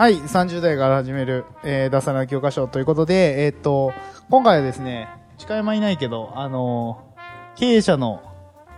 [0.00, 3.92] はい、30代から始める、えー、脱サラの教科書ということで、えーっと、
[4.30, 8.22] 今回はですね、近山いないけど、あのー経営者の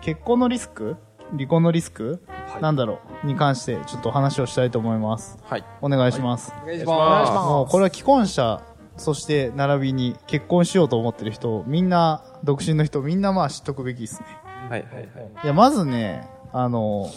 [0.01, 0.97] 結婚のリスク
[1.31, 2.25] 離婚のリスク、
[2.61, 5.39] なんだろうに関して、ちょっと話をしたいと思います。
[5.45, 5.65] はい。
[5.81, 6.53] お願いします。
[6.61, 8.61] お願いしお願いしまもう、これは既婚者、
[8.97, 14.27] そして、並びに結婚しようと思ってる人、みんな、独身の人、みんなまあ知っとくべきですね。
[14.67, 14.73] す。
[14.73, 15.45] はいはいはい。
[15.45, 17.09] いや、まずね、あの、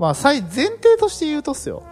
[0.00, 1.84] まあ、最、前提として言うとっすよ。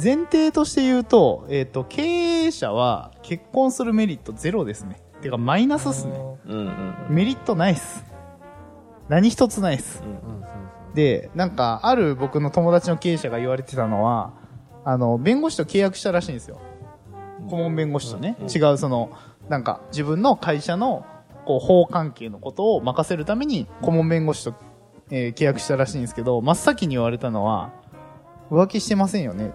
[0.00, 5.00] 前提として言うと、えっ、と、経営者は結婚するメリットゼロですね。
[5.20, 6.14] てか、マイナスっすね。
[6.46, 8.04] うんうんメリットないっす。
[9.08, 10.02] 何一つないっす。
[10.94, 14.32] で、なんか、ある僕の友達の経営者が言われてたのは、
[14.84, 16.60] あの、弁護士と契約したらしいんですよ。
[17.48, 19.10] 顧問弁護士とね、違うその、
[19.48, 21.04] なんか、自分の会社の、
[21.44, 24.54] こう、法関係のことを任せるために、顧問弁護士と、
[25.10, 27.72] えー契約したらしいんですけど、真っ先に言われたのは、
[28.50, 29.52] 浮気してませんよね。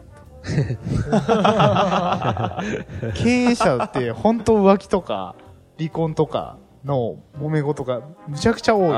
[3.16, 5.36] 経営者って、本当浮気とか、
[5.78, 8.92] 離婚とかの揉め事がむちゃくちゃ多い。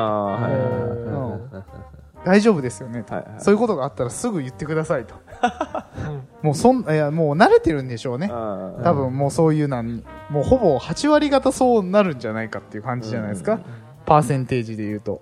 [2.25, 5.15] 大丈夫ですよねと、はいはいそういうことがあったらすぐ言ってくださいと。
[6.43, 8.29] もうそん、いや、もう慣れてるんでしょうね。
[8.31, 13.59] あ多分もうそういうなんに、もうほぼ8割方そうなるんじゃないかっていう感じじゃないですか。
[14.05, 15.21] パーセンテージで言うと。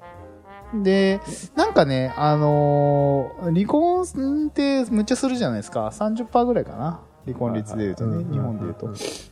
[0.83, 1.20] で、
[1.56, 4.03] なんかね、あのー離婚
[4.47, 5.88] ってむっちゃするじゃないですか。
[5.88, 7.00] 30%ぐらいかな。
[7.25, 8.89] 離婚率で言うとね、日本で言うと。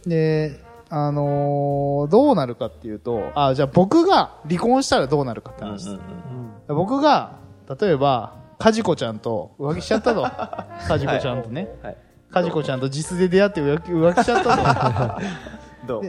[0.08, 5.90] で、あのーどうなるかっていうと、あ、じゃあ僕が離婚したらどうなるかって話です。
[5.90, 7.34] うん僕が、
[7.80, 10.22] 例えば、かじこちゃんと浮気しちゃったと。
[10.24, 11.68] かじこちゃんとね。
[11.84, 11.98] はい。
[12.32, 15.26] かじこちゃんと実で出会って浮気浮気しちゃったで
[15.88, 16.04] どう？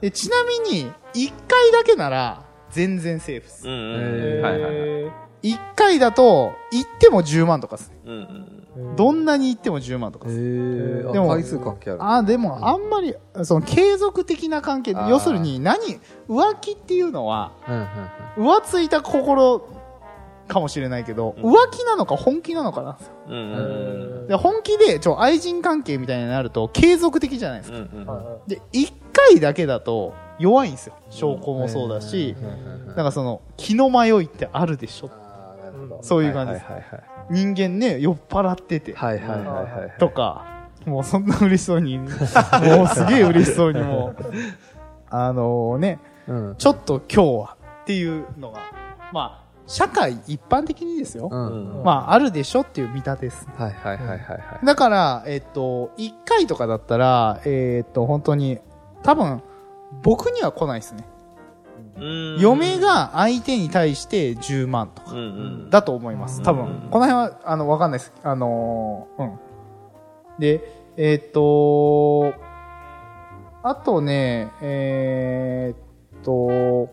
[0.00, 3.70] でちなみに、1回だけなら、全然セーフっすう。
[3.70, 4.42] んうん。
[4.42, 5.12] はいはいはい。
[5.42, 7.96] 1回だと、行っても10万とかっすね。
[8.06, 8.12] うん
[8.76, 8.96] うん。
[8.96, 10.36] どんなに行っても10万とかっす。
[10.36, 12.04] へーでもあ回数関係ある。
[12.04, 13.14] あ、でも、あんまり、
[13.44, 15.78] その、継続的な関係であー要するに、何、
[16.28, 17.86] 浮気っていうのは、うんうん
[18.48, 19.62] 浮ついた心
[20.46, 23.12] かもしれないけど、うん浮気なのか本気なのかなんですよ。
[23.28, 28.06] うんうんで本気で、ちょ、愛人関係みたいになると、継続的じゃないですうん。
[28.06, 28.12] か。
[28.12, 28.38] うんうん。
[28.46, 30.94] で、一回だけだと、弱いんですよ。
[31.10, 35.10] 証拠もそうだし、うんなんかその、気の迷いってあるでしょ。
[36.02, 36.64] そういう感じです。
[36.66, 36.84] はい
[37.30, 39.94] 人間ね、酔っ払ってて、はいはいはいはいはい。
[39.98, 40.46] とか、
[40.86, 42.08] もうそんな嬉しそうに、 もう
[42.88, 44.24] すげえ嬉しそうにもう、
[45.10, 46.54] あのね、うん。
[46.56, 48.60] ちょっと今日はっていうのが、
[49.12, 51.28] まあ、社会一般的にですよ。
[51.30, 51.82] うん。
[51.84, 53.46] まあ、あるでしょっていう見立てです。
[53.56, 54.66] はいはいはいはいはい。
[54.66, 58.58] だから、えっと、1回とかだったら、えっと、本当に、
[59.02, 59.42] 多分、
[60.02, 61.04] 僕には来ないですね。
[61.96, 65.14] うん嫁が相手に対して10万とか。
[65.70, 66.42] だと思います。
[66.42, 66.90] 多分うん。
[66.90, 68.12] この辺は、あの、わかんないです。
[68.22, 69.38] あのーうん。
[70.38, 70.60] で、
[70.96, 72.32] えっと、
[73.62, 76.90] あとね、えーっと、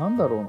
[0.00, 0.48] なんだろうな。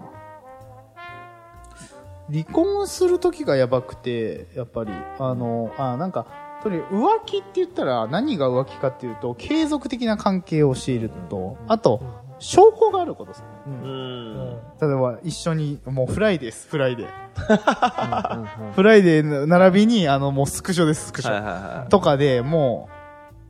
[2.29, 6.27] 離婚するときがやばくて、やっぱり、あの、あ、なんか、
[6.67, 12.01] とりあえず浮気って言ったら何が浮気かっていうと、継続的な関係をしていると、あと、
[12.39, 13.47] 証拠があることですね。
[13.67, 14.57] うん。
[14.81, 17.07] 例えば、一緒に、もうフライデーです、フライデー。
[17.07, 21.43] うんフライデーの並びに、あの、もうスクショです、スクショ。
[21.43, 22.89] はいはいとかで、も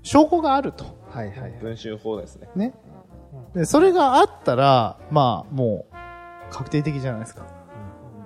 [0.03, 0.85] う、証拠があると。
[1.11, 1.53] はいはいはいい。。
[1.59, 2.49] 文春砲ですね。
[2.55, 2.73] ね。
[3.55, 5.95] で、それがあったら、まあ、もう、
[6.51, 7.43] 確定的じゃないですか。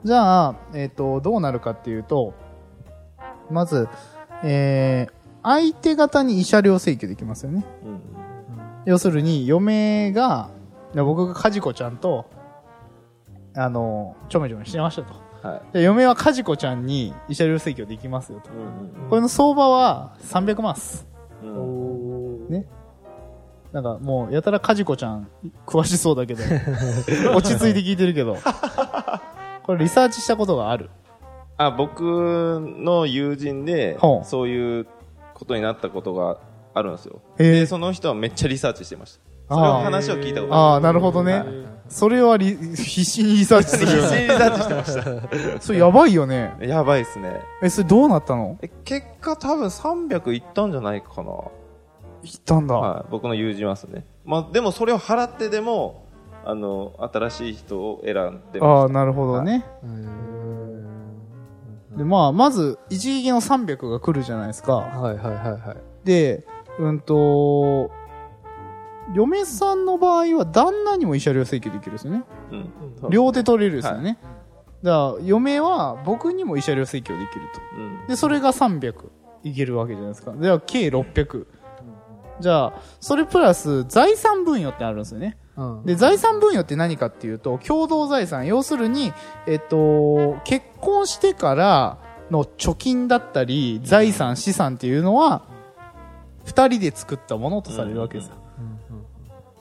[0.04, 2.34] じゃあ、えっ、と、どうなるかっていうと、
[3.50, 3.88] まず、
[4.44, 7.66] えー、相手方に慰謝料請求できますよね。
[7.86, 8.22] うん
[8.86, 10.50] 要するに、嫁が、
[10.96, 12.26] 僕がかじこちゃんと、
[13.56, 15.14] あの、ちょめちょめしてましたと。
[15.44, 15.50] うん。
[15.52, 15.62] はい。
[15.74, 18.50] で嫁はかじこちゃんに慰謝料請求できますよと。
[18.52, 21.08] うんこれの相場は300万っす。
[21.44, 22.50] うん。
[22.50, 22.66] ね。
[23.72, 25.28] なんかもう、やたらかじこちゃん、
[25.66, 26.44] 詳しそうだけど、
[27.36, 28.38] 落ち着いて聞いてるけど、
[29.64, 30.90] これリサーチしたことがある。
[31.66, 34.88] あ、僕の友人でほう、そういう
[35.34, 36.38] ことになったことが
[36.74, 37.22] あるんですよ。
[37.40, 39.20] へえで、その人はめっちゃリサーチしてまし
[39.50, 41.34] それを話を聞いたことああ、なるほどね。
[41.34, 41.46] はい
[41.92, 44.18] それはリ必死にリサーチするよね。
[44.18, 45.60] 必死にリサーチしてました。
[45.60, 46.56] それやばいよね。
[46.62, 47.42] やばいっすね。
[47.62, 48.58] え、それどうなったの？
[48.62, 51.24] え結果多分300いったんじゃないかな。
[51.24, 51.52] 行
[52.38, 52.76] ったんだ。
[52.76, 54.06] はい、僕の友人はですね。
[54.24, 56.06] まあ、でもそれを払ってでも、
[56.46, 59.66] あの、新しい人を選んでああ、ましなるほどね。
[61.98, 64.76] で、まあ、まず、一撃の300が来るじゃないですか。
[64.76, 66.06] はいはいはいはい。
[66.06, 66.46] で、
[66.80, 67.92] うんと、
[69.14, 72.24] 嫁さんの場合は旦那にも慰謝料請求できるんですよね。
[73.00, 73.08] た。
[73.08, 73.12] うん。
[73.12, 74.18] 両手取れるですよね。
[74.84, 77.62] だから、嫁は僕にも慰謝料請求できると。
[77.78, 78.08] うん。
[78.08, 79.10] で、それが300
[79.44, 80.32] いけるわけじゃないですか。
[80.32, 81.46] では、計600。
[82.40, 85.38] じゃあ、それプラス財産分与ってあるんですよね。
[85.62, 85.86] うん。
[85.86, 88.46] で、財産分与って何かっていうと、共同財産。
[88.48, 89.14] 要するに、
[89.48, 91.98] えっと、結婚してから
[92.30, 95.44] の貯金だったり、財産、資産っていうのは、
[96.46, 98.36] 二人で作ったものとされるわけですよ。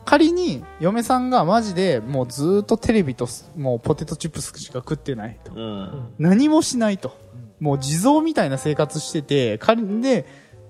[0.05, 5.52] 仮に、嫁さんがマジでもうずーっとテレビとすもうポテトチップスしか食ってないと。
[5.55, 6.08] うん。
[6.19, 7.17] 何もしないと。
[7.61, 10.26] もう地蔵みたいな生活してて、仮で、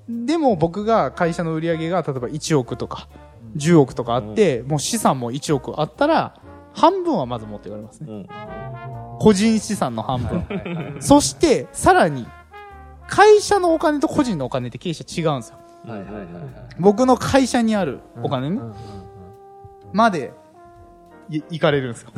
[0.09, 3.09] でも僕が会社の売り上げが例えば1億とか、
[3.56, 6.41] 10億とかあって、もう資産も1億あったら、
[6.73, 8.06] 半分はまず持っていかれますね。
[8.11, 8.29] うん。
[9.19, 10.97] 個人資産の半分。
[11.00, 12.26] そして、さらに、
[13.08, 15.58] 会社のお金と個人のお金って経営者違うんですよ。
[15.87, 16.26] はいはいはいはい。
[16.79, 18.75] 僕の会社にあるお金ね、うんうん
[19.93, 20.32] まで、
[21.29, 22.12] い、行かれるんですよ。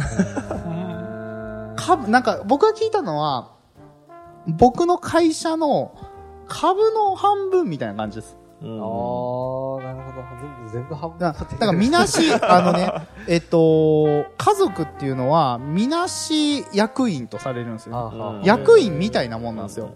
[1.77, 3.53] 株、なんか、僕が聞いたのは、
[4.47, 5.95] 僕の会社の
[6.49, 8.37] 株の半分みたいな感じです。
[8.63, 8.81] うん。
[8.81, 10.27] ああ、なるほど。
[10.41, 12.91] 全部、全部半分だだから、みなし、 あのね、
[13.29, 19.91] えっと、家族っていうのは、みなし役員とされるんですよ、役員みたいなもんなんですよ。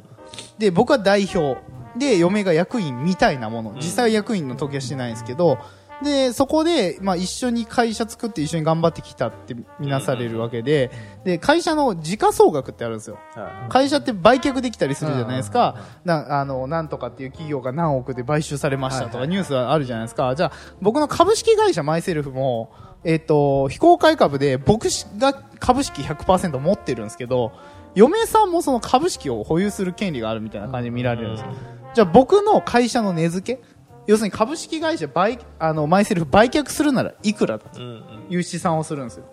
[0.58, 1.58] で、僕は代表。
[1.96, 3.72] で、嫁が役員みたいなもの。
[3.76, 5.58] 実際は役員の時はしてないんですけど、
[6.02, 10.90] で、そこで、まあ一緒に会社作って一緒に頑張ってきたってみなされるわけで、
[11.24, 13.18] で、会社の時価総額ってあるんですよ。
[13.34, 15.76] は会社って売却できたりするじゃないですか。
[16.04, 20.34] な、あの、なんとかっていう企業が何億で買収されましたとかニュースはあるじゃないですか。
[20.34, 20.52] じゃあ、
[20.82, 22.70] 僕の株式会社マイセルフも、
[23.04, 24.88] えっ、と、非公開株で僕
[25.18, 27.52] が株式100%持ってるんですけど、
[27.94, 31.52] 嫁さんもその株式を保有する権利があるみたいな感じで見られるんですよ。
[31.94, 33.62] じゃあ僕の会社の値付け
[34.06, 38.36] 要するに株式会社売、あの、マイセルフ売却するならいくらだとい。
[38.36, 39.24] う試算をするんですよ。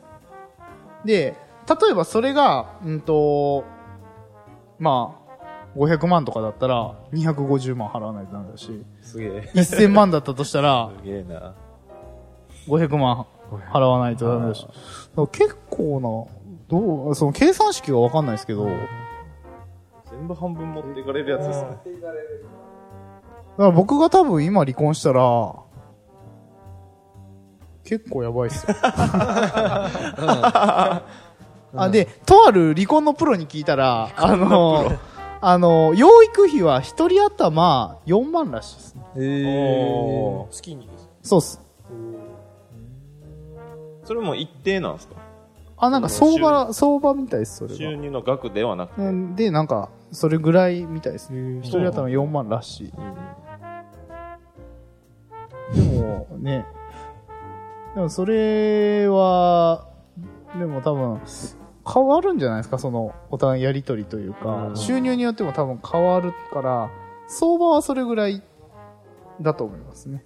[1.06, 1.36] で、
[1.68, 3.66] 例えばそれが、うんと、
[4.80, 5.24] まあ、
[5.78, 9.52] 500万とかだったら、250万払わないとダメだし、すげえ。
[9.54, 11.56] 1000万だったとしたら、すげえな。
[12.68, 13.26] 500万
[13.72, 14.68] 払わないとダメだし。
[15.32, 18.72] 結構な、どう、その計算式はわかんないですけど、だ
[20.12, 21.70] 全部半分持っていかれるやつですね。
[21.70, 21.78] か
[23.58, 25.54] ら僕が多分今離婚したら、
[27.84, 28.76] 結構やばいっすよ。
[31.76, 34.92] あ、で、とある離婚のプロに聞いたら、あの、
[35.42, 39.02] あの、養育費は一人頭4万らしいですね。
[39.16, 41.10] えー月にです。
[41.24, 41.60] そうっす。
[44.06, 45.16] それも一定なんですか？
[45.78, 47.98] あ、なんか相場、相場みたいです、それ収が。
[47.98, 49.02] 入の額ではなくて。
[49.02, 51.60] うんで、なんか、それぐらいみたいですね。
[51.62, 52.94] 一人頭4万らしい。
[55.74, 56.66] でも、ね。
[57.96, 59.88] でも、それは、
[60.58, 61.22] でも多分、
[61.92, 66.90] 変わるんじゃないですか、その、お互いやりとりというか、うん収入によっても多分変わるから、
[67.28, 68.42] 相場はそれぐらい
[69.42, 70.24] だと思いますね。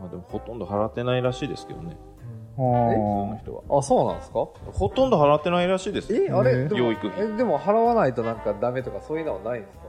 [0.00, 1.96] まあでもほとんど払ってないらしいですけどね。
[2.56, 3.78] あ普通のー人は。
[3.78, 4.46] あ、そうなんですか？
[4.72, 6.22] ほとんど払ってないらしいですよ。
[6.24, 6.56] え、あれ？
[6.56, 9.84] ねでも養育費え、でも払わないとなんかダメとかそういうのはないんですか？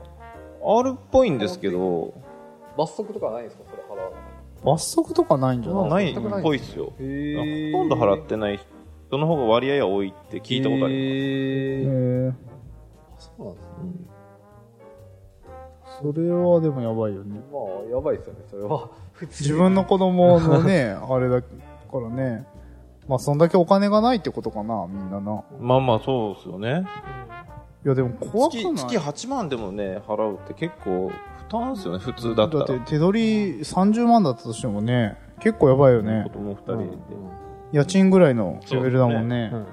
[0.78, 2.14] あるっぽいんですけど、
[2.76, 3.64] 罰則とかないんですか？
[3.70, 4.20] それ払わない。
[4.64, 6.14] 罰則とかないんじゃない？
[6.14, 6.92] ないっぽいっすよ。
[6.98, 8.58] へほとんど払ってない
[9.08, 12.32] 人の方が割合は多いって聞いたことありへりー
[13.18, 14.16] そうなんですね。
[16.02, 17.40] それはでもやばいよね。
[17.52, 17.58] ま
[17.88, 18.90] あ、やばいですよね、それは。
[19.12, 21.48] 普通自分の子供のね、 あれだか
[21.94, 22.46] らね。
[23.08, 25.32] まあ、そんだけお金がないってことかな、みんなな。
[25.32, 25.54] ます。
[25.60, 26.84] まあまあそうですよね。
[27.84, 28.74] いや、でも怖くない？
[28.74, 31.10] 月、月8万でもね、払うって結構
[31.46, 32.64] 負担ですよね、普通だったら。
[32.64, 33.20] だって手取
[33.54, 36.30] り30万だったとしてもね、結構やばいよね子。
[36.30, 36.96] 供2人で。
[37.72, 39.50] 家賃ぐらいのレベルだもんね。
[39.52, 39.66] うんうん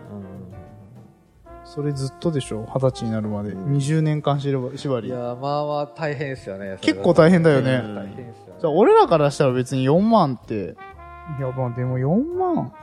[1.66, 3.56] それずっとでしょ二十歳になるまで。
[3.56, 4.78] 20年間縛り。
[4.78, 6.78] 縛りいや、まあまあ大変ですよね。
[6.82, 8.60] 結構大変だよねうん大変ですよね。
[8.60, 10.76] じゃあ俺らからしたら別に4万って、
[11.40, 12.74] いや、まあでも4万。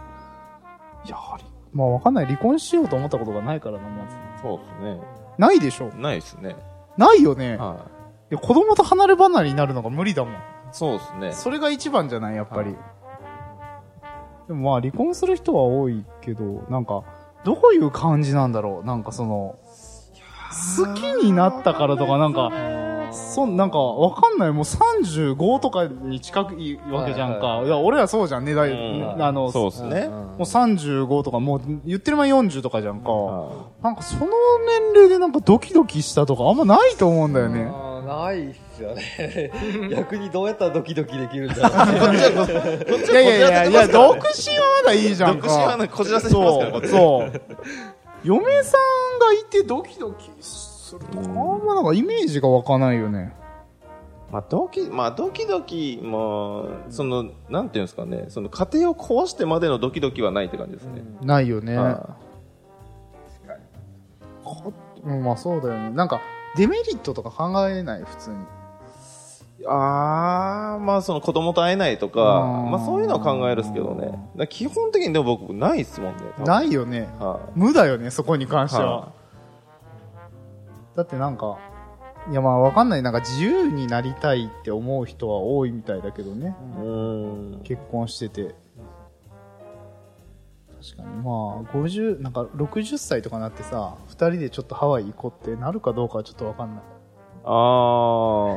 [1.06, 1.44] やはり。
[1.73, 2.26] まあわかんない。
[2.26, 4.16] 離婚しようと思ったことがないからな、まず。
[4.42, 5.00] そうですね。
[5.38, 6.56] ないでしょないですね。
[6.97, 7.59] ないよね。
[7.59, 8.00] はい
[8.30, 10.34] や、子供と離れ離れになるのが無理だもん。
[10.34, 10.37] い。
[10.72, 11.32] そうですね。
[11.32, 12.76] それが一番じゃない、やっぱり。
[14.46, 17.02] でもまあ離婚する人は多いけど、なんか、
[17.44, 18.87] どういう感じなんだろう？
[18.87, 19.56] なんかその、
[20.76, 22.50] 好きになったからとかなんか、
[23.12, 24.52] そん、なんか、わかんない。
[24.52, 27.46] もう35とかに近いわけじゃんか。
[27.46, 28.54] はいいや、俺らそうじゃんね。
[28.54, 30.08] だいうんあの、そうですね。
[30.08, 33.10] もう35とか、もう言ってる前40とかじゃんか。
[33.10, 37.89] はなんかその年齢でなんかドキドキしたとかあんまないと思うんだよね。
[38.11, 39.52] ないっすよね。
[39.90, 42.14] 逆にどうやったらドキドキできるんだろう。
[43.11, 45.47] いやいやいや、いや、独独身はまだいいじゃんか。
[45.47, 46.88] 身はねこじらせてますから、そう、ち。
[46.88, 47.40] そう。
[48.25, 53.35] 嫁さんがいてドキドキするとか、あんまなんかイメージが湧かないよね。
[54.31, 61.02] まあ、ドキ、まあ、ドキドキも、その、なんていうんですかね、その家庭を壊してまでのドキドキはないって感じですね。
[61.21, 61.76] ないよね。
[61.76, 62.17] は
[65.02, 65.90] うんまあそうだよね。
[65.90, 66.21] なんか、
[66.57, 68.37] デメリットとか考えない、普通に。
[68.37, 74.47] いあー、まあ、その子供と会えないとか、うんまあ、そういうのは考えるっすけどね。
[74.49, 76.23] 基本的にでも僕、ないっすもんね。
[76.45, 77.09] ないよね。
[77.19, 78.69] は無だよね、そこに関い。
[78.69, 78.97] しては。
[79.00, 79.12] は
[80.97, 81.59] だってなんか、
[82.30, 83.02] いやまあわかんない。
[83.02, 86.54] なんか自由になりたいって思う人は多いみたいだけどね。
[86.78, 86.80] い。
[86.80, 86.85] う
[87.59, 87.61] ん。
[87.64, 88.54] 結婚してて。
[90.82, 91.08] 確かに。
[91.22, 91.25] まあ、
[91.75, 96.84] 50、なんか60歳とかなってさ、二人でちょっとハワイ行こうってなるかどうかはちょっとわかんない。
[97.44, 97.50] あ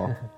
[0.10, 0.16] ー。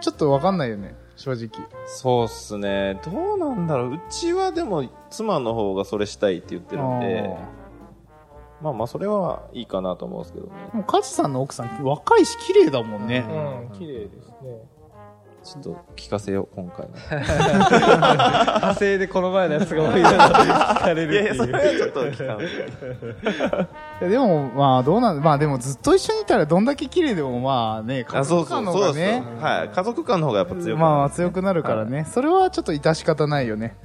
[0.00, 1.48] ちょっとわかんないよね、正直。
[1.86, 3.00] そうっすね。
[3.02, 3.94] どうなんだろう。
[3.94, 7.34] うちはでも、妻の方がそれしたいって言ってるんで、
[8.60, 10.52] まあまあ、それはいいかなと思うんですけどね。
[10.72, 13.24] でも、カジさんの奥さん若いし綺麗だもんね。
[13.70, 14.68] うん、綺麗ですね。
[15.44, 16.94] ちょっと聞かせよう、今回の。
[17.20, 21.24] 派生でこの前のやつが多いな聞かれるっていう。
[21.24, 22.40] いやいや、それはちょっと聞かん。
[22.40, 22.44] い
[24.04, 29.68] やでも、まあどうなん、まあでもずっと一緒にいたらどんだけ綺麗でもまあね、家族間のそうです方がね、はい。
[29.68, 33.76] 家族間の方がやっぱ強くまあ強くなるからね、それはちょっと致し方ないよね。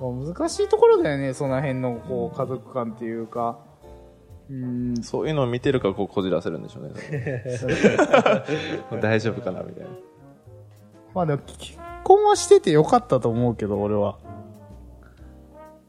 [0.00, 3.58] まあ難しいところだよね、その辺のこう家族間っていうか。
[4.50, 6.92] うーん、そういうのを見てるからこうこじらせるんでしょうね。
[9.00, 9.90] 大丈夫かなみたいな。
[11.14, 14.18] まあでも結婚はしててよかったと思うけど、俺は。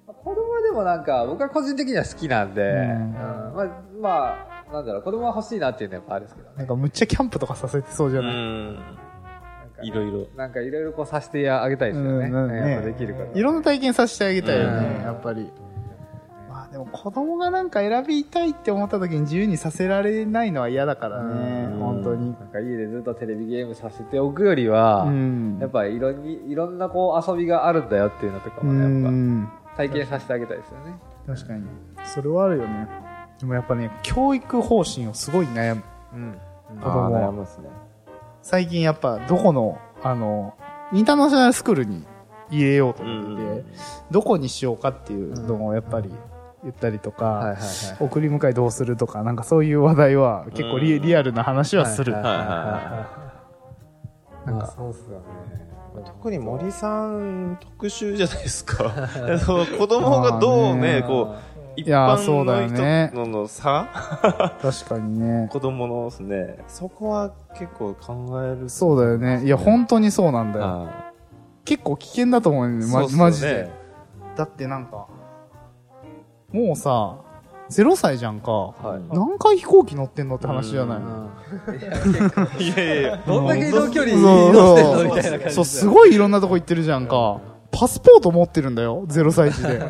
[0.06, 3.14] 子供はでもなんか、僕は個人的には好きなんで、んうん
[3.54, 3.68] まあ、
[4.02, 6.56] まあ、なんだろう、子供は欲しいなっていうのはやっぱあるんですけどね。
[6.58, 8.76] なんかむっちゃキャンプとかさせてそうじゃない、ん。
[8.76, 8.84] なん
[9.76, 10.28] かいろいろ。
[10.36, 12.28] なんかいろいろこうさせてあげたいですよね。
[12.28, 13.32] うんねやっぱできるから。
[13.34, 15.52] いろんな体験させてあげたいよね、うんやっぱり。
[16.74, 22.32] まあでも子供がなんか選びたいって思った時に自由にさせられないのは嫌だからね、うん本当に。
[22.32, 25.58] なんか家でずっとテレビゲームさせておくよりは、うん。
[25.60, 29.48] やっぱりいろいろんなこう遊びがあるんだよっていうのとかうもね、やっん。
[29.72, 30.94] ぱ体験させてあげたいですよね。
[31.28, 31.64] 確かに。
[32.06, 32.88] それはあるよね。
[33.40, 35.84] でもやっぱね、教育方針をすごい悩む。
[36.14, 36.38] うん。
[36.82, 37.70] 子供悩みますね。
[38.42, 40.54] 最近やっぱどこの、あの、
[40.92, 42.06] インターナショナルスクールに
[42.50, 43.66] 入れようと思ってて、うん
[44.12, 46.12] どこにしようかっていうのをやっぱり
[46.64, 47.60] 言ったりとか、はいはいはい。
[48.00, 52.14] 送り迎えどうするとか、なんかそういう話題は結構リ,、うんリアルな話はする。
[52.14, 52.20] そ
[54.88, 55.74] うっすよね。
[56.06, 58.92] 特に森さん特集じゃないですか。
[59.46, 63.88] そう子供がどうね、こう、一いやー般そうだよねの人のの差？
[64.62, 65.50] 確かにね。
[65.54, 68.70] 子供のですね、そこは結構考える。
[68.70, 69.44] そうだよね。
[69.44, 70.66] いや、本当にそうなんだよ。
[70.66, 71.14] は
[71.66, 72.86] 結構危険だと思うね
[73.18, 73.70] マジで。
[74.36, 75.08] だってなんか、
[76.54, 77.18] もうさ、
[77.70, 78.52] 0歳じゃんか。
[78.52, 79.16] はい。
[79.16, 80.98] 何回飛行機乗ってんのって話じゃな
[82.60, 87.42] いいやいやいや、どんだけ移動距離移そう動してんのみたいな感じそう、すごいいろんなとこ行ってるじゃんか。
[87.72, 89.82] パスポート持ってるんだよ、0歳児で。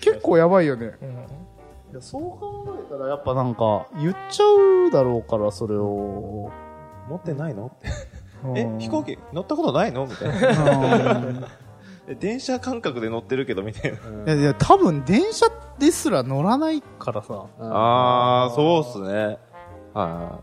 [0.00, 0.92] 結構やばいよね。
[1.92, 4.44] いやそう考えたらやっぱなんか、言っちゃ
[4.88, 6.50] うだろうから、それを。
[7.08, 7.72] 持ってないの？
[8.44, 10.06] うん、え飛行機乗ったことないの？
[10.06, 11.48] みたいな。
[12.18, 13.98] 電車感覚で乗ってるけど、みたいな。
[14.34, 15.46] いやいや、多分電車
[15.78, 17.46] ですら乗らないからさ。
[17.58, 19.38] あー、そうっすね。
[19.94, 20.40] は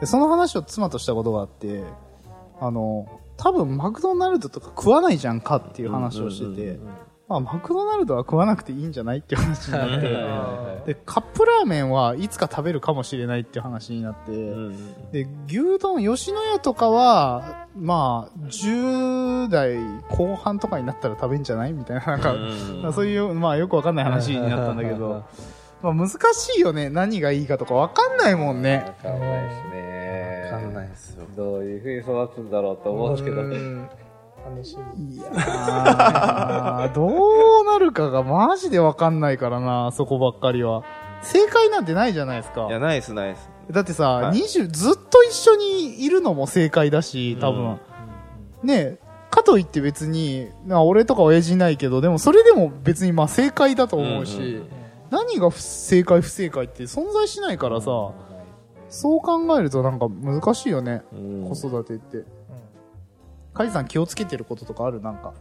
[0.00, 1.84] でその話を妻としたことがあって、
[2.60, 3.06] あの、
[3.36, 6.94] 多分マクドナルドとか食わないじゃんかっていう話をしててうんうんうん、
[7.30, 14.52] まあマクドナルドは食わなくていいんじゃないっていう話になっうんて、で、カップラーメンはいつか食べるかもしれないっていう話になって、い。
[14.52, 19.76] うんで、牛丼、吉野家とかは、まあ、10代
[20.08, 22.36] 後半とかになったら食べんじゃないみたいな、なんか、う
[22.88, 25.24] んそういう、まあよくわかんない話になったんだけど、
[25.82, 26.90] まあ難しいよね。
[26.90, 28.92] 何がいいかとかわかんないもんね。
[29.04, 30.50] わかんないですね。
[30.52, 31.26] わかんないですよ。
[31.36, 34.09] どういう風に育つんだろうと思うんですけど。
[34.46, 35.14] うん楽しみ。
[35.14, 40.82] いやー、どうなるかがマジでわかんないからな、そこばっかりは。
[41.22, 42.70] 正解なんてないじゃないですかい。
[42.70, 43.50] や、ないっす、ないっす。
[43.70, 47.64] だってさ、はい20、ずっと一緒にいるのも正解だし、多分。
[47.66, 47.80] うん
[48.62, 48.98] ね
[49.30, 54.68] かといって別に、な俺とか親父いないけど、でもそれでも別にまあ正解だと思うし、うんうん
[55.10, 57.86] 何が不正解不正解って存在しないからさ、
[58.88, 62.24] そう考えるとなんか難しいよね、うん子育てって。
[63.60, 65.02] カイさん気をつけてることとかある？
[65.02, 65.34] なんか。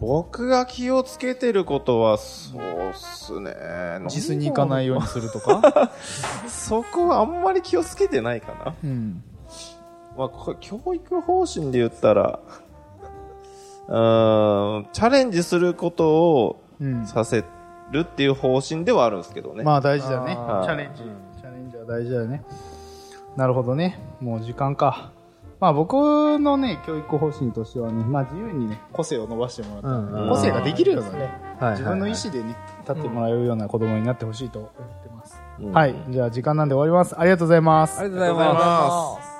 [0.00, 3.54] 僕が気をつけてることは、そうっすね。
[4.04, 5.90] 自炊に行かないようにするとか？
[6.46, 8.74] そこはあんまり気をつけてないかな。
[8.84, 9.22] うん。
[10.18, 12.40] まあ、こ教育方針で言ったら、
[13.88, 16.10] ん、チャレンジすること
[16.42, 17.06] をうん。
[17.06, 17.44] させ
[17.92, 19.62] るっていう方針ではあるんですけどね。
[19.64, 20.34] まあ大事だね。
[20.34, 21.02] チャレンジ。
[21.40, 22.42] チャレンジは大事だよね。
[23.36, 23.98] なるほどね。
[24.20, 25.12] もう時間か。
[25.62, 25.94] まあ僕
[26.40, 34.72] のね、教育方針としてはね、まあ自由にね、個性を伸ばしてもらったら、うん個性ができるようなね、はい自分の意思でね、立ってもらえるような子供になってほしいと思っ
[35.04, 35.40] てます。
[35.60, 35.94] うんはい。
[36.08, 37.16] じゃあ時間なんで終わります。
[37.16, 38.00] ありがとうございます。
[38.00, 39.32] ありがとうございます。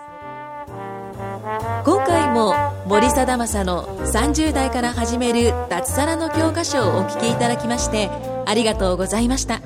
[1.85, 2.55] 今回も
[2.87, 8.11] 森貞正の30代から始める脱サラの教科書をお聞きいただきまして
[8.47, 9.61] ありがとうございました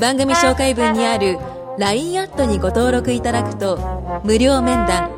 [0.00, 1.38] 番組紹介文にある
[1.78, 5.10] LINE アットにご登録いただくと無料面談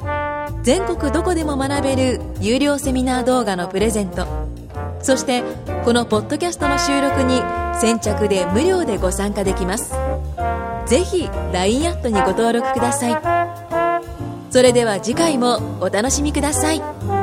[0.63, 4.27] 全国どこでも学べる有料セミナー動画のプレゼント。
[5.01, 5.45] そして
[5.85, 7.41] このポッドキャストの収録に
[7.79, 9.95] 先着で無料でご参加できます。
[10.87, 13.17] ぜひ LINE アットにご登録ください。
[14.51, 17.16] それでは次回もお楽しみください。